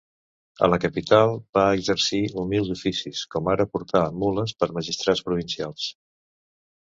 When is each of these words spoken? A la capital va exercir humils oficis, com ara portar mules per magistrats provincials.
A 0.67 0.67
la 0.73 0.77
capital 0.83 1.33
va 1.57 1.65
exercir 1.81 2.21
humils 2.43 2.71
oficis, 2.75 3.21
com 3.35 3.49
ara 3.53 3.67
portar 3.75 4.03
mules 4.23 4.55
per 4.63 4.69
magistrats 4.79 5.21
provincials. 5.29 5.85